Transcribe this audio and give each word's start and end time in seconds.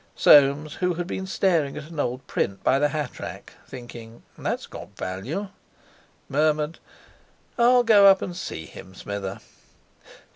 Soames, 0.15 0.73
who 0.73 0.95
had 0.95 1.05
been 1.05 1.27
staring 1.27 1.77
at 1.77 1.91
an 1.91 1.99
old 1.99 2.25
print 2.25 2.63
by 2.63 2.79
the 2.79 2.89
hat 2.89 3.19
rack, 3.19 3.53
thinking, 3.67 4.23
'That's 4.35 4.65
got 4.65 4.97
value!' 4.97 5.49
murmured: 6.27 6.79
"I'll 7.55 7.83
go 7.83 8.07
up 8.07 8.23
and 8.23 8.35
see 8.35 8.65
him, 8.65 8.95
Smither." 8.95 9.41